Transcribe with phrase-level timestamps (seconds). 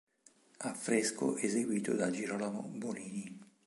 [0.71, 3.37] Affresco eseguito da Girolamo Bonini.